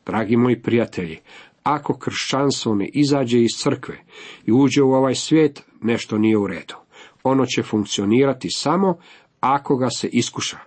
Dragi 0.05 0.37
moji 0.37 0.61
prijatelji, 0.61 1.19
ako 1.63 1.97
kršćanstvo 1.97 2.75
ne 2.75 2.89
izađe 2.93 3.41
iz 3.41 3.51
crkve 3.57 4.03
i 4.45 4.51
uđe 4.51 4.81
u 4.81 4.93
ovaj 4.93 5.15
svijet, 5.15 5.63
nešto 5.81 6.17
nije 6.17 6.37
u 6.37 6.47
redu. 6.47 6.75
Ono 7.23 7.45
će 7.45 7.63
funkcionirati 7.63 8.47
samo 8.51 8.97
ako 9.39 9.77
ga 9.77 9.89
se 9.89 10.07
iskuša. 10.07 10.57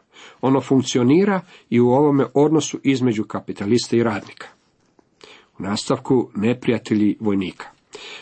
Ono 0.40 0.60
funkcionira 0.60 1.40
i 1.70 1.80
u 1.80 1.88
ovome 1.88 2.26
odnosu 2.34 2.78
između 2.82 3.24
kapitalista 3.24 3.96
i 3.96 4.02
radnika. 4.02 4.46
U 5.58 5.62
nastavku 5.62 6.30
neprijatelji 6.34 7.16
vojnika. 7.20 7.66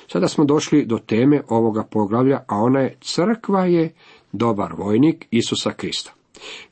Sada 0.08 0.28
smo 0.28 0.44
došli 0.44 0.86
do 0.86 0.98
teme 0.98 1.42
ovoga 1.48 1.84
poglavlja, 1.84 2.44
a 2.48 2.56
ona 2.56 2.80
je 2.80 2.96
crkva 3.00 3.64
je 3.64 3.94
dobar 4.32 4.72
vojnik 4.76 5.26
Isusa 5.30 5.72
Krista. 5.72 6.12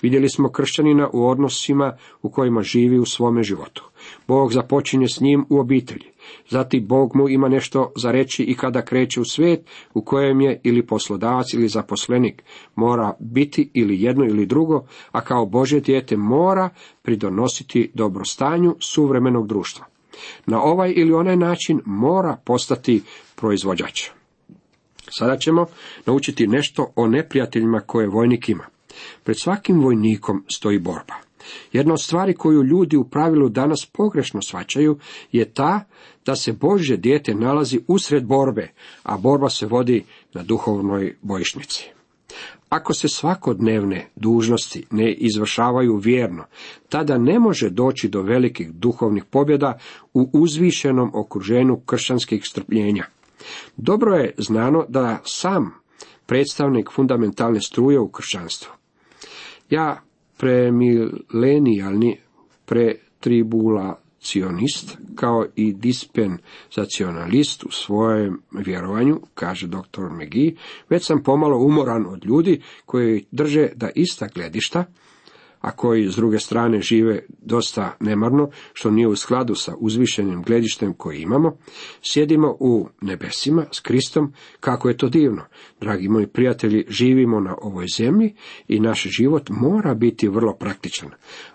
Vidjeli 0.02 0.28
smo 0.28 0.48
kršćanina 0.48 1.08
u 1.12 1.28
odnosima 1.28 1.96
u 2.22 2.30
kojima 2.30 2.62
živi 2.62 2.98
u 2.98 3.04
svome 3.04 3.42
životu. 3.42 3.90
Bog 4.30 4.52
započinje 4.52 5.08
s 5.08 5.20
njim 5.20 5.44
u 5.48 5.58
obitelji. 5.58 6.06
Zatim 6.48 6.86
Bog 6.86 7.16
mu 7.16 7.28
ima 7.28 7.48
nešto 7.48 7.92
za 7.96 8.10
reći 8.10 8.42
i 8.42 8.54
kada 8.54 8.84
kreće 8.84 9.20
u 9.20 9.24
svijet 9.24 9.60
u 9.94 10.04
kojem 10.04 10.40
je 10.40 10.60
ili 10.64 10.86
poslodavac 10.86 11.52
ili 11.52 11.68
zaposlenik 11.68 12.42
mora 12.74 13.14
biti 13.20 13.70
ili 13.74 14.02
jedno 14.02 14.24
ili 14.24 14.46
drugo, 14.46 14.86
a 15.12 15.20
kao 15.20 15.46
Božje 15.46 15.80
dijete 15.80 16.16
mora 16.16 16.68
pridonositi 17.02 17.90
dobrostanju 17.94 18.76
suvremenog 18.80 19.46
društva. 19.46 19.86
Na 20.46 20.62
ovaj 20.62 20.92
ili 20.96 21.12
onaj 21.12 21.36
način 21.36 21.80
mora 21.84 22.36
postati 22.44 23.02
proizvođač. 23.36 24.10
Sada 25.10 25.36
ćemo 25.36 25.66
naučiti 26.06 26.46
nešto 26.46 26.92
o 26.96 27.06
neprijateljima 27.06 27.80
koje 27.80 28.08
vojnik 28.08 28.48
ima. 28.48 28.64
Pred 29.24 29.38
svakim 29.38 29.80
vojnikom 29.80 30.44
stoji 30.48 30.78
borba. 30.78 31.29
Jedna 31.72 31.92
od 31.92 32.02
stvari 32.02 32.34
koju 32.34 32.62
ljudi 32.62 32.96
u 32.96 33.04
pravilu 33.04 33.48
danas 33.48 33.86
pogrešno 33.92 34.42
svačaju 34.42 34.98
je 35.32 35.52
ta 35.54 35.84
da 36.26 36.36
se 36.36 36.52
Božje 36.52 36.96
dijete 36.96 37.34
nalazi 37.34 37.80
usred 37.86 38.24
borbe, 38.24 38.68
a 39.02 39.18
borba 39.18 39.50
se 39.50 39.66
vodi 39.66 40.04
na 40.34 40.42
duhovnoj 40.42 41.16
bojišnici. 41.22 41.90
Ako 42.68 42.94
se 42.94 43.08
svakodnevne 43.08 44.08
dužnosti 44.16 44.86
ne 44.90 45.12
izvršavaju 45.12 45.96
vjerno, 45.96 46.44
tada 46.88 47.18
ne 47.18 47.38
može 47.38 47.70
doći 47.70 48.08
do 48.08 48.22
velikih 48.22 48.72
duhovnih 48.72 49.24
pobjeda 49.24 49.78
u 50.14 50.30
uzvišenom 50.32 51.10
okruženju 51.14 51.80
kršćanskih 51.86 52.42
strpljenja. 52.44 53.04
Dobro 53.76 54.16
je 54.16 54.34
znano 54.38 54.84
da 54.88 55.18
sam 55.24 55.74
predstavnik 56.26 56.90
fundamentalne 56.92 57.60
struje 57.60 58.00
u 58.00 58.08
kršćanstvu. 58.08 58.72
Ja 59.70 60.02
premilenijalni 60.40 62.16
pretribulacionist 62.64 64.98
kao 65.14 65.46
i 65.56 65.72
dispensacionalist 65.72 67.64
u 67.64 67.70
svojem 67.70 68.42
vjerovanju, 68.52 69.20
kaže 69.34 69.66
dr. 69.66 70.02
McGee, 70.10 70.52
već 70.88 71.06
sam 71.06 71.22
pomalo 71.22 71.58
umoran 71.58 72.06
od 72.06 72.24
ljudi 72.24 72.62
koji 72.86 73.24
drže 73.30 73.68
da 73.74 73.90
ista 73.94 74.28
gledišta, 74.34 74.84
a 75.60 75.70
koji 75.70 76.08
s 76.08 76.16
druge 76.16 76.38
strane 76.38 76.80
žive 76.80 77.22
dosta 77.42 77.96
nemarno, 78.00 78.50
što 78.72 78.90
nije 78.90 79.08
u 79.08 79.16
skladu 79.16 79.54
sa 79.54 79.74
uzvišenim 79.78 80.42
gledištem 80.42 80.94
koji 80.94 81.20
imamo, 81.20 81.56
sjedimo 82.02 82.56
u 82.60 82.88
nebesima 83.00 83.64
s 83.72 83.80
Kristom, 83.80 84.32
kako 84.60 84.88
je 84.88 84.96
to 84.96 85.08
divno. 85.08 85.42
Dragi 85.80 86.08
moji 86.08 86.26
prijatelji, 86.26 86.84
živimo 86.88 87.40
na 87.40 87.54
ovoj 87.62 87.86
zemlji 87.96 88.34
i 88.68 88.80
naš 88.80 89.02
život 89.02 89.48
mora 89.48 89.94
biti 89.94 90.28
vrlo 90.28 90.54
praktičan. 90.54 91.10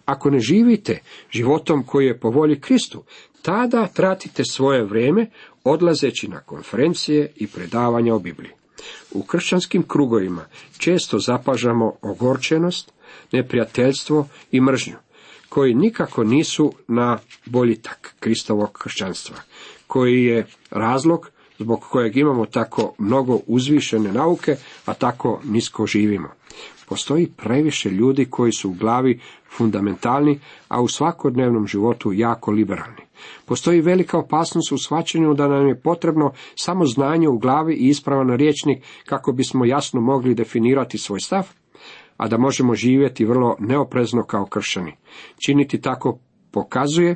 Ako 0.05 0.29
ne 0.29 0.39
živite 0.39 1.00
životom 1.31 1.83
koji 1.83 2.05
je 2.05 2.19
po 2.19 2.29
volji 2.29 2.59
Kristu, 2.59 3.03
tada 3.41 3.88
tratite 3.88 4.43
svoje 4.45 4.83
vrijeme 4.83 5.29
odlazeći 5.63 6.27
na 6.27 6.39
konferencije 6.39 7.31
i 7.35 7.47
predavanja 7.47 8.15
o 8.15 8.19
Bibliji. 8.19 8.51
U 9.12 9.24
kršćanskim 9.24 9.83
krugovima 9.83 10.45
često 10.77 11.19
zapažamo 11.19 11.93
ogorčenost, 12.01 12.94
neprijateljstvo 13.31 14.27
i 14.51 14.62
mržnju, 14.62 14.95
koji 15.50 15.74
nikako 15.74 16.24
nisu 16.24 16.74
na 16.88 17.17
boljitak 17.45 18.15
Kristovog 18.19 18.72
kršćanstva, 18.72 19.36
koji 19.88 20.24
je 20.24 20.45
razlog 20.72 21.29
zbog 21.60 21.79
kojeg 21.79 22.17
imamo 22.17 22.45
tako 22.45 22.93
mnogo 22.98 23.39
uzvišene 23.48 24.12
nauke, 24.12 24.55
a 24.86 24.93
tako 24.93 25.41
nisko 25.43 25.86
živimo. 25.86 26.29
Postoji 26.89 27.31
previše 27.38 27.89
ljudi 27.89 28.25
koji 28.25 28.51
su 28.51 28.69
u 28.69 28.74
glavi 28.74 29.19
fundamentalni, 29.57 30.39
a 30.67 30.81
u 30.81 30.88
svakodnevnom 30.88 31.67
životu 31.67 32.13
jako 32.13 32.51
liberalni. 32.51 33.01
Postoji 33.45 33.81
velika 33.81 34.17
opasnost 34.17 34.72
u 34.72 34.77
shvaćanju 34.77 35.34
da 35.34 35.48
nam 35.48 35.67
je 35.67 35.81
potrebno 35.81 36.31
samo 36.55 36.86
znanje 36.86 37.29
u 37.29 37.38
glavi 37.38 37.74
i 37.74 37.88
ispravan 37.88 38.36
riječnik 38.36 38.84
kako 39.05 39.31
bismo 39.31 39.65
jasno 39.65 40.01
mogli 40.01 40.36
definirati 40.36 40.98
svoj 40.98 41.19
stav, 41.19 41.48
a 42.17 42.27
da 42.27 42.38
možemo 42.38 42.75
živjeti 42.75 43.25
vrlo 43.25 43.55
neoprezno 43.60 44.24
kao 44.24 44.45
kršani. 44.45 44.95
Činiti 45.45 45.81
tako 45.81 46.19
pokazuje 46.51 47.15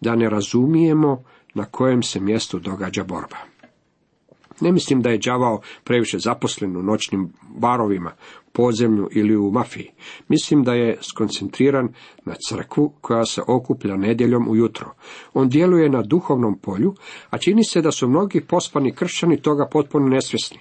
da 0.00 0.16
ne 0.16 0.30
razumijemo 0.30 1.24
na 1.54 1.64
kojem 1.64 2.02
se 2.02 2.20
mjestu 2.20 2.58
događa 2.58 3.04
borba. 3.04 3.36
Ne 4.60 4.72
mislim 4.72 5.02
da 5.02 5.10
je 5.10 5.18
đavao 5.18 5.60
previše 5.84 6.18
zaposlen 6.18 6.76
u 6.76 6.82
noćnim 6.82 7.32
barovima, 7.56 8.12
podzemlju 8.52 9.08
ili 9.12 9.36
u 9.36 9.50
mafiji. 9.50 9.90
Mislim 10.28 10.64
da 10.64 10.74
je 10.74 10.98
skoncentriran 11.00 11.88
na 12.24 12.34
crkvu 12.48 12.92
koja 13.00 13.24
se 13.24 13.42
okuplja 13.46 13.96
nedjeljom 13.96 14.48
ujutro. 14.48 14.94
On 15.34 15.48
djeluje 15.48 15.88
na 15.88 16.02
duhovnom 16.02 16.58
polju, 16.58 16.94
a 17.30 17.38
čini 17.38 17.64
se 17.64 17.82
da 17.82 17.90
su 17.90 18.08
mnogi 18.08 18.40
pospani 18.40 18.94
kršćani 18.94 19.42
toga 19.42 19.68
potpuno 19.72 20.08
nesvjesni. 20.08 20.58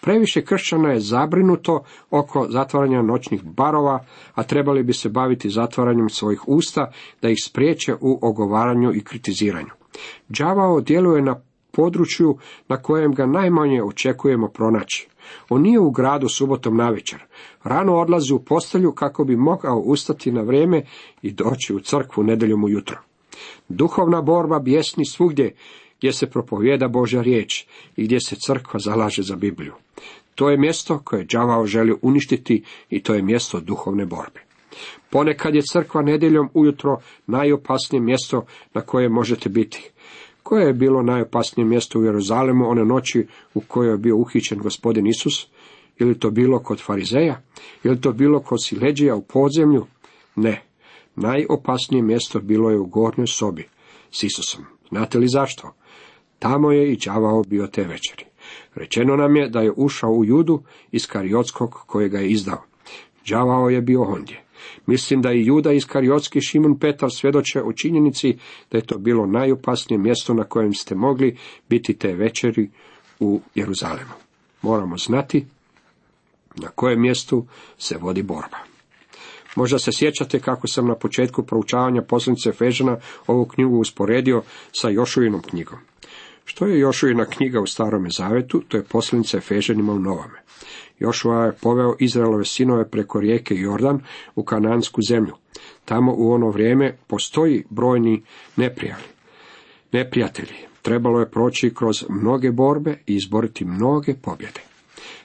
Previše 0.00 0.44
kršćana 0.44 0.92
je 0.92 1.00
zabrinuto 1.00 1.84
oko 2.10 2.46
zatvaranja 2.50 3.02
noćnih 3.02 3.42
barova, 3.44 4.04
a 4.34 4.42
trebali 4.42 4.82
bi 4.82 4.92
se 4.92 5.08
baviti 5.08 5.50
zatvaranjem 5.50 6.08
svojih 6.08 6.48
usta 6.48 6.92
da 7.22 7.28
ih 7.28 7.38
spriječe 7.44 7.94
u 8.00 8.18
ogovaranju 8.22 8.92
i 8.94 9.04
kritiziranju. 9.04 9.70
Đavao 10.28 10.80
djeluje 10.80 11.22
na 11.22 11.40
području 11.72 12.38
na 12.68 12.76
kojem 12.76 13.14
ga 13.14 13.26
najmanje 13.26 13.82
očekujemo 13.82 14.48
pronaći. 14.48 15.08
On 15.48 15.62
nije 15.62 15.80
u 15.80 15.90
gradu 15.90 16.28
subotom 16.28 16.76
navečer. 16.76 17.24
Rano 17.62 17.96
odlazi 17.96 18.34
u 18.34 18.38
postelju 18.38 18.92
kako 18.92 19.24
bi 19.24 19.36
mogao 19.36 19.78
ustati 19.78 20.32
na 20.32 20.42
vrijeme 20.42 20.82
i 21.22 21.32
doći 21.32 21.74
u 21.74 21.80
crkvu 21.80 22.24
nedeljom 22.24 22.64
ujutro. 22.64 22.98
Duhovna 23.68 24.22
borba 24.22 24.58
bjesni 24.58 25.04
svugdje 25.06 25.54
gdje 25.98 26.12
se 26.12 26.30
propovjeda 26.30 26.88
Božja 26.88 27.22
riječ 27.22 27.66
i 27.96 28.04
gdje 28.04 28.20
se 28.20 28.36
crkva 28.36 28.80
zalaže 28.80 29.22
za 29.22 29.36
Bibliju. 29.36 29.74
To 30.34 30.50
je 30.50 30.58
mjesto 30.58 30.98
koje 31.04 31.24
đavao 31.24 31.66
želi 31.66 31.94
uništiti 32.02 32.62
i 32.90 33.02
to 33.02 33.14
je 33.14 33.22
mjesto 33.22 33.60
duhovne 33.60 34.06
borbe. 34.06 34.40
Ponekad 35.10 35.54
je 35.54 35.62
crkva 35.72 36.02
nedjeljom 36.02 36.48
ujutro 36.54 36.98
najopasnije 37.26 38.02
mjesto 38.02 38.46
na 38.74 38.80
koje 38.80 39.08
možete 39.08 39.48
biti. 39.48 39.90
Koje 40.42 40.66
je 40.66 40.72
bilo 40.72 41.02
najopasnije 41.02 41.66
mjesto 41.66 41.98
u 41.98 42.04
Jeruzalemu 42.04 42.68
one 42.68 42.84
noći 42.84 43.26
u 43.54 43.60
kojoj 43.60 43.92
je 43.92 43.98
bio 43.98 44.16
uhićen 44.16 44.58
gospodin 44.58 45.06
Isus? 45.06 45.46
Ili 45.98 46.18
to 46.18 46.30
bilo 46.30 46.58
kod 46.58 46.80
farizeja? 46.80 47.42
Ili 47.84 48.00
to 48.00 48.12
bilo 48.12 48.40
kod 48.40 48.64
sileđija 48.64 49.14
u 49.14 49.22
podzemlju? 49.22 49.86
Ne. 50.36 50.62
Najopasnije 51.16 52.02
mjesto 52.02 52.40
bilo 52.40 52.70
je 52.70 52.78
u 52.78 52.86
gornjoj 52.86 53.26
sobi 53.26 53.68
s 54.10 54.22
Isusom. 54.22 54.64
Znate 54.88 55.18
li 55.18 55.28
zašto? 55.28 55.74
Tamo 56.38 56.72
je 56.72 56.92
i 56.92 56.96
đavao 56.96 57.42
bio 57.42 57.66
te 57.66 57.82
večeri. 57.82 58.24
Rečeno 58.74 59.16
nam 59.16 59.36
je 59.36 59.48
da 59.48 59.60
je 59.60 59.72
ušao 59.76 60.10
u 60.10 60.24
judu 60.24 60.62
iz 60.92 61.06
Kariotskog 61.06 61.74
kojega 61.86 62.18
je 62.18 62.30
izdao. 62.30 62.62
Đavao 63.28 63.70
je 63.70 63.80
bio 63.80 64.02
ondje. 64.02 64.44
Mislim 64.86 65.22
da 65.22 65.32
i 65.32 65.46
Juda 65.46 65.72
iz 65.72 65.86
Kariotski 65.86 66.40
Šimun 66.40 66.78
Petar 66.78 67.10
svjedoče 67.12 67.62
o 67.62 67.72
činjenici 67.72 68.38
da 68.70 68.78
je 68.78 68.86
to 68.86 68.98
bilo 68.98 69.26
najopasnije 69.26 69.98
mjesto 69.98 70.34
na 70.34 70.44
kojem 70.44 70.74
ste 70.74 70.94
mogli 70.94 71.36
biti 71.68 71.94
te 71.94 72.14
večeri 72.14 72.70
u 73.20 73.40
Jeruzalemu. 73.54 74.12
Moramo 74.62 74.96
znati 74.98 75.46
na 76.56 76.68
kojem 76.68 77.00
mjestu 77.00 77.46
se 77.78 77.98
vodi 77.98 78.22
borba. 78.22 78.58
Možda 79.56 79.78
se 79.78 79.90
sjećate 79.92 80.40
kako 80.40 80.66
sam 80.66 80.86
na 80.86 80.94
početku 80.94 81.42
proučavanja 81.42 82.02
poslanice 82.02 82.52
Fežana 82.52 82.96
ovu 83.26 83.44
knjigu 83.44 83.78
usporedio 83.78 84.42
sa 84.72 84.88
Jošuvinom 84.88 85.42
knjigom. 85.42 85.78
Što 86.44 86.66
je 86.66 86.78
Jošujina 86.78 87.24
knjiga 87.24 87.60
u 87.60 87.66
starome 87.66 88.08
zavetu, 88.10 88.62
to 88.68 88.76
je 88.76 88.84
poslanica 88.84 89.38
Efežanima 89.38 89.92
u 89.92 89.98
novome. 89.98 90.42
Jošua 90.98 91.44
je 91.44 91.52
poveo 91.52 91.96
Izraelove 91.98 92.44
sinove 92.44 92.90
preko 92.90 93.20
rijeke 93.20 93.54
Jordan 93.54 94.00
u 94.34 94.44
kanansku 94.44 95.00
zemlju. 95.08 95.34
Tamo 95.84 96.14
u 96.16 96.32
ono 96.32 96.50
vrijeme 96.50 96.96
postoji 97.06 97.64
brojni 97.70 98.22
neprijali. 98.56 99.02
Neprijatelji. 99.92 100.54
Trebalo 100.82 101.20
je 101.20 101.30
proći 101.30 101.74
kroz 101.74 102.04
mnoge 102.08 102.50
borbe 102.50 102.98
i 103.06 103.14
izboriti 103.14 103.64
mnoge 103.64 104.14
pobjede. 104.14 104.60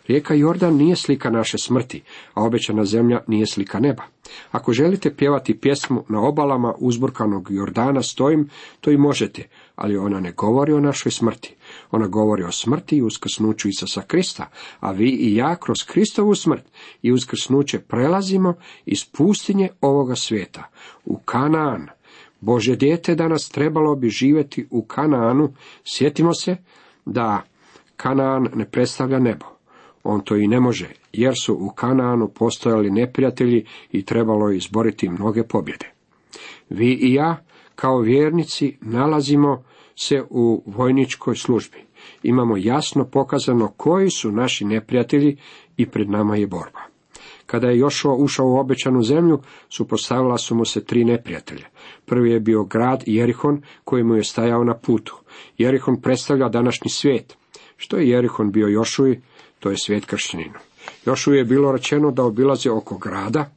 Rijeka 0.07 0.33
Jordan 0.33 0.75
nije 0.75 0.95
slika 0.95 1.29
naše 1.29 1.57
smrti, 1.57 2.01
a 2.33 2.43
obećana 2.43 2.85
zemlja 2.85 3.19
nije 3.27 3.45
slika 3.47 3.79
neba. 3.79 4.03
Ako 4.51 4.73
želite 4.73 5.15
pjevati 5.15 5.59
pjesmu 5.59 6.03
na 6.09 6.21
obalama 6.21 6.73
uzburkanog 6.77 7.47
Jordana 7.51 8.03
stojim, 8.03 8.49
to 8.81 8.91
i 8.91 8.97
možete, 8.97 9.47
ali 9.81 9.97
ona 9.97 10.19
ne 10.19 10.31
govori 10.31 10.73
o 10.73 10.79
našoj 10.79 11.11
smrti. 11.11 11.55
Ona 11.91 12.07
govori 12.07 12.43
o 12.43 12.51
smrti 12.51 12.97
i 12.97 13.01
uskrsnuću 13.01 13.69
Isusa 13.69 14.01
Krista, 14.01 14.49
a 14.79 14.91
vi 14.91 15.09
i 15.09 15.35
ja 15.35 15.55
kroz 15.55 15.77
Kristovu 15.87 16.35
smrt 16.35 16.63
i 17.01 17.11
uskrsnuće 17.11 17.79
prelazimo 17.79 18.53
iz 18.85 19.05
pustinje 19.05 19.69
ovoga 19.81 20.15
svijeta 20.15 20.63
u 21.05 21.17
Kanaan. 21.17 21.87
Bože 22.41 22.75
dijete 22.75 23.15
danas 23.15 23.49
trebalo 23.49 23.95
bi 23.95 24.09
živjeti 24.09 24.67
u 24.71 24.81
Kanaanu. 24.81 25.53
Sjetimo 25.83 26.33
se 26.33 26.57
da 27.05 27.41
Kanaan 27.97 28.47
ne 28.55 28.65
predstavlja 28.65 29.19
nebo. 29.19 29.45
On 30.03 30.21
to 30.21 30.35
i 30.35 30.47
ne 30.47 30.59
može, 30.59 30.89
jer 31.13 31.33
su 31.41 31.53
u 31.53 31.69
Kanaanu 31.69 32.27
postojali 32.27 32.91
neprijatelji 32.91 33.65
i 33.91 34.05
trebalo 34.05 34.49
je 34.49 34.57
izboriti 34.57 35.09
mnoge 35.09 35.43
pobjede. 35.43 35.91
Vi 36.69 36.93
i 36.93 37.13
ja, 37.13 37.43
kao 37.75 37.99
vjernici, 37.99 38.77
nalazimo 38.81 39.63
se 39.99 40.23
u 40.29 40.63
vojničkoj 40.65 41.35
službi. 41.35 41.77
Imamo 42.23 42.57
jasno 42.57 43.05
pokazano 43.05 43.67
koji 43.77 44.09
su 44.09 44.31
naši 44.31 44.65
neprijatelji 44.65 45.37
i 45.77 45.85
pred 45.85 46.09
nama 46.09 46.35
je 46.35 46.47
borba. 46.47 46.79
Kada 47.45 47.67
je 47.67 47.77
Jošua 47.77 48.13
ušao 48.15 48.45
u 48.45 48.57
obećanu 48.57 49.03
zemlju, 49.03 49.39
supostavila 49.69 50.37
su 50.37 50.55
mu 50.55 50.65
se 50.65 50.83
tri 50.85 51.03
neprijatelja. 51.03 51.65
Prvi 52.05 52.31
je 52.31 52.39
bio 52.39 52.63
grad 52.63 53.03
Jerihon 53.05 53.61
koji 53.83 54.03
mu 54.03 54.15
je 54.15 54.23
stajao 54.23 54.63
na 54.63 54.73
putu. 54.73 55.19
Jerihon 55.57 56.01
predstavlja 56.01 56.49
današnji 56.49 56.89
svijet. 56.91 57.37
Što 57.77 57.97
je 57.97 58.09
Jerihon 58.09 58.51
bio 58.51 58.67
Jošuji? 58.67 59.21
To 59.59 59.69
je 59.69 59.77
svijet 59.77 60.05
kršćaninu. 60.05 60.59
Jošuji 61.05 61.37
je 61.37 61.45
bilo 61.45 61.71
rečeno 61.71 62.11
da 62.11 62.23
obilaze 62.23 62.71
oko 62.71 62.97
grada, 62.97 63.51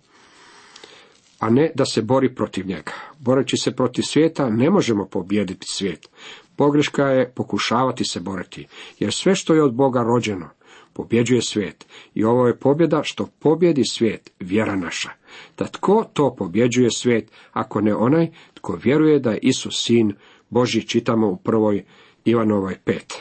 a 1.42 1.50
ne 1.50 1.70
da 1.74 1.85
se 1.85 2.02
bori 2.02 2.35
protiv 2.35 2.66
njega. 2.66 2.92
Boreći 3.18 3.57
se 3.57 3.70
protiv 3.76 4.02
svijeta 4.02 4.50
ne 4.50 4.70
možemo 4.70 5.07
pobijediti 5.07 5.66
svijet. 5.70 6.09
Pogreška 6.57 7.07
je 7.07 7.33
pokušavati 7.35 8.05
se 8.05 8.20
boriti, 8.20 8.66
jer 8.98 9.12
sve 9.12 9.35
što 9.35 9.55
je 9.55 9.62
od 9.62 9.74
Boga 9.74 10.02
rođeno, 10.02 10.48
pobjeđuje 10.92 11.42
svijet. 11.42 11.87
I 12.14 12.24
ovo 12.24 12.46
je 12.46 12.59
pobjeda 12.59 13.00
što 13.05 13.28
pobjedi 13.38 13.83
svijet, 13.90 14.33
vjera 14.40 14.76
naša. 14.76 15.11
Da 15.59 15.64
tko 15.64 16.05
to 16.12 16.35
pobjeđuje 16.38 16.90
svijet, 16.90 17.31
ako 17.52 17.81
ne 17.81 17.94
onaj 17.94 18.31
tko 18.55 18.78
vjeruje 18.83 19.18
da 19.18 19.31
je 19.31 19.38
Isus 19.42 19.85
sin 19.85 20.14
Boži, 20.50 20.88
čitamo 20.88 21.28
u 21.28 21.37
prvoj 21.37 21.85
Ivanovoj 22.24 22.78
pet. 22.85 23.14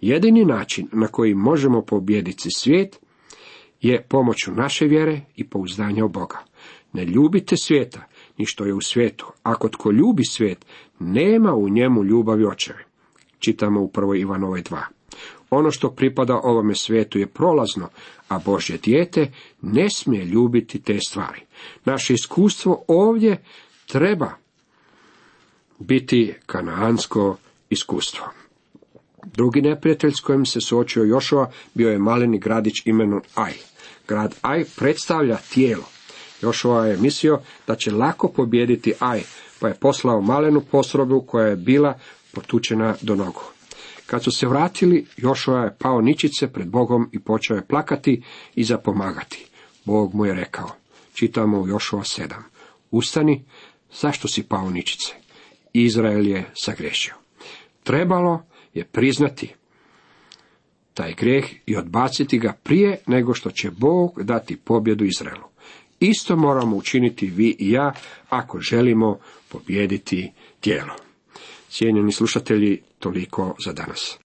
Jedini 0.00 0.44
način 0.44 0.88
na 0.92 1.06
koji 1.06 1.34
možemo 1.34 1.82
pobijediti 1.82 2.48
svijet 2.56 3.00
je 3.80 4.02
pomoću 4.08 4.52
naše 4.52 4.84
vjere 4.86 5.20
i 5.36 5.48
pouzdanja 5.48 6.04
u 6.04 6.08
Boga. 6.08 6.53
Ne 6.94 7.04
ljubite 7.04 7.56
svijeta, 7.56 8.06
ni 8.38 8.46
što 8.46 8.64
je 8.64 8.74
u 8.74 8.80
svijetu. 8.80 9.26
Ako 9.42 9.68
tko 9.68 9.90
ljubi 9.90 10.24
svijet, 10.24 10.66
nema 10.98 11.54
u 11.54 11.68
njemu 11.68 12.04
ljubavi 12.04 12.44
očeve. 12.44 12.84
Čitamo 13.38 13.80
u 13.80 13.88
prvoj 13.88 14.20
Ivanove 14.20 14.62
2. 14.62 14.80
Ono 15.50 15.70
što 15.70 15.90
pripada 15.90 16.40
ovome 16.42 16.74
svijetu 16.74 17.18
je 17.18 17.26
prolazno, 17.26 17.88
a 18.28 18.38
Božje 18.38 18.78
dijete 18.78 19.32
ne 19.62 19.90
smije 19.90 20.24
ljubiti 20.24 20.82
te 20.82 20.98
stvari. 21.08 21.40
Naše 21.84 22.14
iskustvo 22.14 22.84
ovdje 22.88 23.44
treba 23.86 24.30
biti 25.78 26.34
kanaansko 26.46 27.36
iskustvo. 27.70 28.26
Drugi 29.24 29.62
neprijatelj 29.62 30.12
s 30.12 30.20
kojim 30.20 30.46
se 30.46 30.60
suočio 30.60 31.04
Jošova 31.04 31.50
bio 31.74 31.90
je 31.90 31.98
maleni 31.98 32.38
gradić 32.38 32.74
imenom 32.84 33.22
Aj. 33.34 33.52
Grad 34.08 34.34
Aj 34.42 34.64
predstavlja 34.76 35.36
tijelo. 35.36 35.93
Jošova 36.44 36.86
je 36.86 36.96
mislio 36.96 37.40
da 37.66 37.74
će 37.74 37.90
lako 37.90 38.28
pobijediti 38.28 38.92
Aj, 38.98 39.22
pa 39.60 39.68
je 39.68 39.74
poslao 39.74 40.20
malenu 40.20 40.60
posrobu 40.60 41.20
koja 41.20 41.46
je 41.46 41.56
bila 41.56 41.98
potučena 42.32 42.94
do 43.02 43.14
nogu. 43.14 43.42
Kad 44.06 44.24
su 44.24 44.30
se 44.30 44.46
vratili, 44.46 45.06
Jošova 45.16 45.64
je 45.64 45.76
pao 45.78 46.00
ničice 46.00 46.52
pred 46.52 46.68
Bogom 46.68 47.08
i 47.12 47.18
počeo 47.18 47.56
je 47.56 47.66
plakati 47.66 48.22
i 48.54 48.64
zapomagati. 48.64 49.46
Bog 49.84 50.14
mu 50.14 50.26
je 50.26 50.34
rekao, 50.34 50.70
čitamo 51.14 51.60
u 51.60 51.68
Jošova 51.68 52.02
7, 52.02 52.34
ustani, 52.90 53.44
zašto 54.00 54.28
si 54.28 54.42
pao 54.42 54.70
ničice? 54.70 55.12
Izrael 55.72 56.26
je 56.26 56.50
sagrešio. 56.54 57.14
Trebalo 57.82 58.42
je 58.74 58.84
priznati 58.84 59.54
taj 60.94 61.14
grijeh 61.14 61.44
i 61.66 61.76
odbaciti 61.76 62.38
ga 62.38 62.52
prije 62.62 62.98
nego 63.06 63.34
što 63.34 63.50
će 63.50 63.70
Bog 63.70 64.22
dati 64.22 64.56
pobjedu 64.56 65.04
Izraelu. 65.04 65.53
Isto 66.04 66.36
moramo 66.36 66.76
učiniti 66.76 67.26
vi 67.26 67.56
i 67.58 67.70
ja 67.70 67.92
ako 68.28 68.60
želimo 68.60 69.18
pobijediti 69.48 70.32
tijelo. 70.60 70.94
Cijenjeni 71.68 72.12
slušatelji, 72.12 72.82
toliko 72.98 73.56
za 73.64 73.72
danas. 73.72 74.23